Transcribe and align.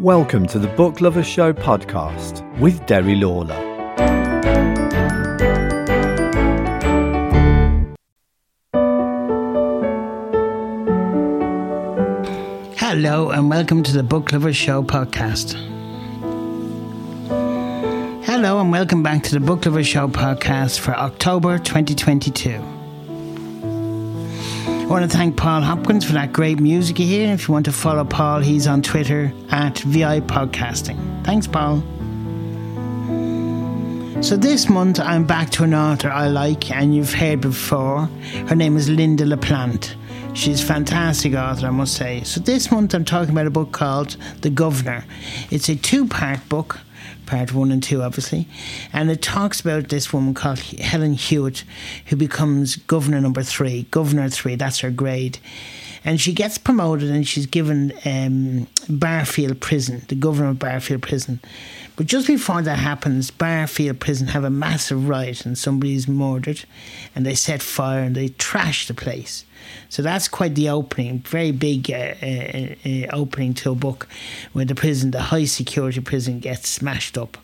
Welcome 0.00 0.46
to 0.46 0.58
the 0.58 0.66
Book 0.66 1.02
Lovers 1.02 1.26
Show 1.26 1.52
podcast 1.52 2.58
with 2.58 2.86
Derry 2.86 3.16
Lawlor. 3.16 3.54
Hello, 12.78 13.28
and 13.28 13.50
welcome 13.50 13.82
to 13.82 13.92
the 13.92 14.02
Book 14.02 14.32
Lovers 14.32 14.56
Show 14.56 14.82
podcast. 14.82 15.52
Hello, 18.24 18.58
and 18.58 18.72
welcome 18.72 19.02
back 19.02 19.22
to 19.24 19.32
the 19.32 19.40
Book 19.40 19.66
Lovers 19.66 19.86
Show 19.86 20.08
podcast 20.08 20.78
for 20.78 20.92
October 20.96 21.58
2022. 21.58 22.79
Want 24.90 25.08
to 25.08 25.16
thank 25.16 25.36
Paul 25.36 25.60
Hopkins 25.60 26.04
for 26.04 26.14
that 26.14 26.32
great 26.32 26.58
music 26.58 26.98
you 26.98 27.06
hear. 27.06 27.32
If 27.32 27.46
you 27.46 27.52
want 27.52 27.64
to 27.66 27.72
follow 27.72 28.04
Paul, 28.04 28.40
he's 28.40 28.66
on 28.66 28.82
Twitter 28.82 29.32
at 29.52 29.78
VI 29.78 30.22
Podcasting. 30.22 31.24
Thanks, 31.24 31.46
Paul. 31.46 31.80
So 34.20 34.36
this 34.36 34.68
month 34.68 34.98
I'm 34.98 35.24
back 35.24 35.50
to 35.50 35.62
an 35.62 35.74
author 35.74 36.10
I 36.10 36.26
like 36.26 36.72
and 36.72 36.92
you've 36.92 37.14
heard 37.14 37.40
before. 37.40 38.06
Her 38.48 38.56
name 38.56 38.76
is 38.76 38.90
Lynda 38.90 39.28
La 39.28 39.36
Plante. 39.36 39.94
She's 40.32 40.62
a 40.62 40.66
fantastic 40.66 41.34
author, 41.34 41.66
I 41.66 41.70
must 41.70 41.94
say. 41.94 42.22
So 42.22 42.40
this 42.40 42.70
month 42.70 42.94
I'm 42.94 43.04
talking 43.04 43.30
about 43.30 43.46
a 43.46 43.50
book 43.50 43.72
called 43.72 44.16
The 44.40 44.48
Governor. 44.48 45.04
It's 45.50 45.68
a 45.68 45.76
two-part 45.76 46.48
book, 46.48 46.80
part 47.26 47.52
one 47.52 47.70
and 47.70 47.82
two, 47.82 48.02
obviously, 48.02 48.48
and 48.92 49.10
it 49.10 49.20
talks 49.20 49.60
about 49.60 49.88
this 49.88 50.14
woman 50.14 50.32
called 50.32 50.60
Helen 50.60 51.12
Hewitt, 51.12 51.64
who 52.06 52.16
becomes 52.16 52.76
governor 52.76 53.20
number 53.20 53.42
three. 53.42 53.82
Governor 53.90 54.30
three, 54.30 54.54
that's 54.54 54.80
her 54.80 54.90
grade. 54.90 55.38
And 56.04 56.20
she 56.20 56.32
gets 56.32 56.56
promoted 56.58 57.10
and 57.10 57.26
she's 57.28 57.46
given 57.46 57.92
um, 58.04 58.66
Barfield 58.88 59.60
Prison, 59.60 60.02
the 60.08 60.14
governor 60.14 60.50
of 60.50 60.58
Barfield 60.58 61.02
Prison. 61.02 61.40
But 61.96 62.06
just 62.06 62.26
before 62.26 62.62
that 62.62 62.78
happens, 62.78 63.30
Barfield 63.30 64.00
Prison 64.00 64.28
have 64.28 64.44
a 64.44 64.50
massive 64.50 65.08
riot 65.08 65.44
and 65.44 65.58
somebody's 65.58 66.08
murdered 66.08 66.64
and 67.14 67.26
they 67.26 67.34
set 67.34 67.60
fire 67.60 68.00
and 68.00 68.14
they 68.14 68.28
trash 68.28 68.88
the 68.88 68.94
place. 68.94 69.44
So 69.90 70.00
that's 70.02 70.26
quite 70.26 70.54
the 70.54 70.70
opening, 70.70 71.18
very 71.18 71.52
big 71.52 71.90
uh, 71.90 72.14
uh, 72.22 72.74
uh, 72.86 73.06
opening 73.12 73.52
to 73.54 73.72
a 73.72 73.74
book 73.74 74.08
where 74.52 74.64
the 74.64 74.74
prison, 74.74 75.10
the 75.10 75.20
high 75.20 75.44
security 75.44 76.00
prison, 76.00 76.40
gets 76.40 76.68
smashed 76.68 77.18
up. 77.18 77.36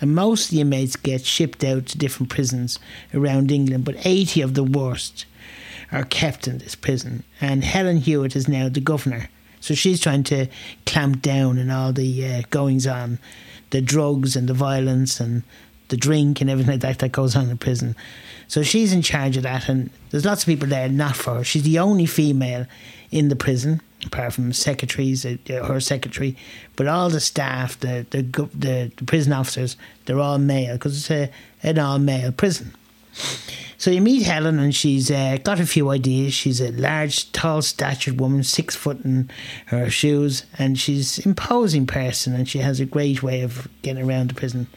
And 0.00 0.14
most 0.14 0.46
of 0.46 0.50
the 0.50 0.60
inmates 0.60 0.96
get 0.96 1.24
shipped 1.24 1.62
out 1.62 1.86
to 1.86 1.98
different 1.98 2.30
prisons 2.30 2.80
around 3.14 3.52
England, 3.52 3.84
but 3.84 4.04
80 4.04 4.40
of 4.40 4.54
the 4.54 4.64
worst 4.64 5.26
are 5.94 6.04
kept 6.04 6.48
in 6.48 6.58
this 6.58 6.74
prison. 6.74 7.22
And 7.40 7.64
Helen 7.64 7.98
Hewitt 7.98 8.36
is 8.36 8.48
now 8.48 8.68
the 8.68 8.80
governor. 8.80 9.28
So 9.60 9.74
she's 9.74 10.00
trying 10.00 10.24
to 10.24 10.48
clamp 10.84 11.22
down 11.22 11.58
on 11.58 11.70
all 11.70 11.92
the 11.92 12.26
uh, 12.26 12.42
goings 12.50 12.86
on, 12.86 13.18
the 13.70 13.80
drugs 13.80 14.36
and 14.36 14.48
the 14.48 14.54
violence 14.54 15.20
and 15.20 15.42
the 15.88 15.96
drink 15.96 16.40
and 16.40 16.50
everything 16.50 16.72
like 16.72 16.80
that 16.80 16.98
that 16.98 17.12
goes 17.12 17.36
on 17.36 17.48
in 17.48 17.58
prison. 17.58 17.94
So 18.48 18.62
she's 18.62 18.92
in 18.92 19.02
charge 19.02 19.36
of 19.36 19.42
that, 19.44 19.68
and 19.68 19.90
there's 20.10 20.24
lots 20.24 20.42
of 20.42 20.46
people 20.46 20.68
there 20.68 20.88
not 20.88 21.16
for 21.16 21.36
her. 21.36 21.44
She's 21.44 21.62
the 21.62 21.78
only 21.78 22.06
female 22.06 22.66
in 23.10 23.28
the 23.28 23.36
prison, 23.36 23.80
apart 24.04 24.32
from 24.32 24.52
secretaries, 24.52 25.24
uh, 25.24 25.36
her 25.48 25.80
secretary, 25.80 26.36
but 26.76 26.86
all 26.86 27.08
the 27.08 27.20
staff, 27.20 27.78
the 27.80 28.04
the 28.10 28.22
the, 28.22 28.92
the 28.96 29.04
prison 29.06 29.32
officers, 29.32 29.76
they're 30.04 30.20
all 30.20 30.38
male 30.38 30.74
because 30.74 30.96
it's 30.96 31.10
a, 31.10 31.30
an 31.62 31.78
all 31.78 31.98
male 31.98 32.32
prison. 32.32 32.74
So 33.76 33.90
you 33.90 34.00
meet 34.00 34.22
Helen, 34.22 34.58
and 34.58 34.74
she's 34.74 35.10
uh, 35.10 35.36
got 35.42 35.60
a 35.60 35.66
few 35.66 35.90
ideas. 35.90 36.32
She's 36.32 36.60
a 36.60 36.72
large, 36.72 37.30
tall, 37.32 37.60
statured 37.60 38.18
woman, 38.18 38.42
six 38.42 38.74
foot 38.74 39.04
in 39.04 39.30
her 39.66 39.90
shoes, 39.90 40.46
and 40.58 40.78
she's 40.78 41.18
imposing 41.18 41.86
person, 41.86 42.34
and 42.34 42.48
she 42.48 42.60
has 42.60 42.80
a 42.80 42.86
great 42.86 43.22
way 43.22 43.42
of 43.42 43.68
getting 43.82 44.02
around 44.02 44.30
the 44.30 44.34
prison. 44.34 44.68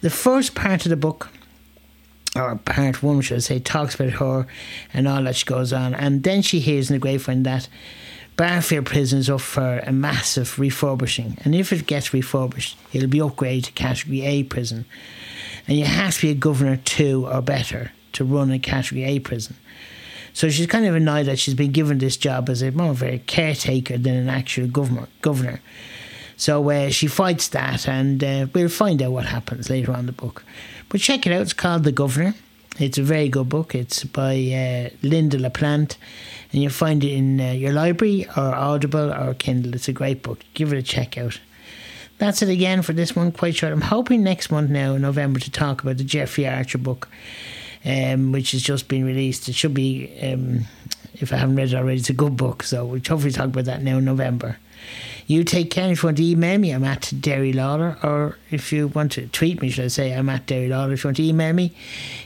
The 0.00 0.10
first 0.10 0.54
part 0.54 0.86
of 0.86 0.90
the 0.90 0.96
book, 0.96 1.28
or 2.34 2.56
part 2.56 3.02
one, 3.02 3.20
should 3.20 3.36
I 3.36 3.40
say, 3.40 3.58
talks 3.58 3.94
about 3.96 4.14
her 4.14 4.46
and 4.94 5.06
all 5.06 5.22
that 5.24 5.36
she 5.36 5.44
goes 5.44 5.72
on, 5.72 5.92
and 5.94 6.22
then 6.22 6.42
she 6.42 6.60
hears 6.60 6.90
in 6.90 6.94
the 6.94 7.00
grapevine 7.00 7.42
that 7.42 7.68
Barfield 8.36 8.86
Prison 8.86 9.18
is 9.18 9.28
up 9.28 9.42
for 9.42 9.80
a 9.80 9.92
massive 9.92 10.58
refurbishing, 10.58 11.36
and 11.44 11.54
if 11.54 11.72
it 11.72 11.86
gets 11.86 12.14
refurbished, 12.14 12.78
it'll 12.92 13.08
be 13.08 13.18
upgraded 13.18 13.64
to 13.64 13.72
Category 13.72 14.22
A 14.22 14.42
prison, 14.44 14.86
and 15.66 15.76
you 15.76 15.84
have 15.84 16.16
to 16.16 16.22
be 16.22 16.30
a 16.30 16.34
governor 16.34 16.76
two 16.76 17.26
or 17.26 17.40
better 17.40 17.92
to 18.12 18.24
run 18.24 18.50
a 18.50 18.58
Category 18.58 19.04
A 19.04 19.18
prison. 19.18 19.56
So 20.34 20.48
she's 20.48 20.66
kind 20.66 20.86
of 20.86 20.94
annoyed 20.94 21.26
that 21.26 21.38
she's 21.38 21.54
been 21.54 21.72
given 21.72 21.98
this 21.98 22.16
job 22.16 22.48
as 22.48 22.62
a 22.62 22.70
more 22.70 22.90
of 22.90 23.02
a 23.02 23.18
caretaker 23.18 23.98
than 23.98 24.14
an 24.14 24.28
actual 24.28 24.66
governor. 24.66 25.08
governor. 25.20 25.60
So 26.36 26.70
uh, 26.70 26.90
she 26.90 27.06
fights 27.06 27.48
that, 27.48 27.86
and 27.86 28.24
uh, 28.24 28.46
we'll 28.52 28.68
find 28.68 29.02
out 29.02 29.12
what 29.12 29.26
happens 29.26 29.70
later 29.70 29.92
on 29.92 30.06
the 30.06 30.12
book. 30.12 30.44
But 30.88 31.00
check 31.00 31.26
it 31.26 31.32
out. 31.32 31.42
It's 31.42 31.52
called 31.52 31.84
The 31.84 31.92
Governor. 31.92 32.34
It's 32.78 32.98
a 32.98 33.02
very 33.02 33.28
good 33.28 33.48
book. 33.48 33.74
It's 33.74 34.04
by 34.04 34.32
uh, 34.32 34.90
Lynda 35.02 35.38
La 35.38 35.50
Plante, 35.50 35.96
and 36.50 36.62
you'll 36.62 36.72
find 36.72 37.04
it 37.04 37.12
in 37.12 37.40
uh, 37.40 37.52
your 37.52 37.72
library 37.72 38.26
or 38.36 38.54
Audible 38.54 39.12
or 39.12 39.34
Kindle. 39.34 39.74
It's 39.74 39.88
a 39.88 39.92
great 39.92 40.22
book. 40.22 40.40
Give 40.54 40.72
it 40.72 40.78
a 40.78 40.82
check 40.82 41.18
out. 41.18 41.38
That's 42.22 42.40
it 42.40 42.48
again 42.48 42.82
for 42.82 42.92
this 42.92 43.16
one. 43.16 43.32
Quite 43.32 43.56
short. 43.56 43.72
I'm 43.72 43.80
hoping 43.80 44.22
next 44.22 44.52
month 44.52 44.70
now 44.70 44.94
in 44.94 45.02
November 45.02 45.40
to 45.40 45.50
talk 45.50 45.82
about 45.82 45.96
the 45.96 46.04
Jeffrey 46.04 46.46
Archer 46.46 46.78
book, 46.78 47.08
um, 47.84 48.30
which 48.30 48.52
has 48.52 48.62
just 48.62 48.86
been 48.86 49.04
released. 49.04 49.48
It 49.48 49.56
should 49.56 49.74
be, 49.74 50.16
um, 50.22 50.60
if 51.14 51.32
I 51.32 51.36
haven't 51.38 51.56
read 51.56 51.72
it 51.72 51.74
already, 51.74 51.98
it's 51.98 52.10
a 52.10 52.12
good 52.12 52.36
book. 52.36 52.62
So 52.62 52.84
we'll 52.84 53.00
hopefully 53.00 53.32
talk 53.32 53.46
about 53.46 53.64
that 53.64 53.82
now 53.82 53.98
in 53.98 54.04
November. 54.04 54.58
You 55.26 55.42
take 55.42 55.72
care. 55.72 55.90
If 55.90 56.04
you 56.04 56.06
want 56.06 56.18
to 56.18 56.24
email 56.24 56.58
me, 56.58 56.70
I'm 56.70 56.84
at 56.84 57.12
Derry 57.20 57.52
Lawlor. 57.52 57.98
Or 58.04 58.38
if 58.52 58.72
you 58.72 58.86
want 58.86 59.10
to 59.12 59.26
tweet 59.26 59.60
me, 59.60 59.70
should 59.70 59.86
I 59.86 59.88
say, 59.88 60.14
I'm 60.14 60.28
at 60.28 60.46
Derry 60.46 60.68
Lawlor. 60.68 60.92
If 60.92 61.02
you 61.02 61.08
want 61.08 61.16
to 61.16 61.24
email 61.24 61.52
me, 61.52 61.74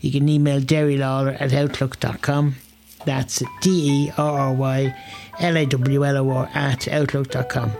you 0.00 0.10
can 0.10 0.26
email 0.26 0.62
Derry 0.62 0.96
Lawlor 0.96 1.38
at 1.38 1.52
outlook.com. 1.52 2.54
That's 3.04 3.42
D 3.60 4.06
E 4.06 4.12
R 4.16 4.40
R 4.40 4.54
Y 4.54 4.96
L 5.38 5.58
A 5.58 5.66
W 5.66 6.06
L 6.06 6.16
O 6.16 6.30
R 6.30 6.50
at 6.54 6.88
outlook.com. 6.88 7.72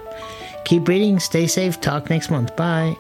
Keep 0.65 0.89
reading, 0.89 1.19
stay 1.19 1.47
safe, 1.47 1.81
talk 1.81 2.11
next 2.11 2.31
month. 2.31 2.57
Bye. 2.57 2.97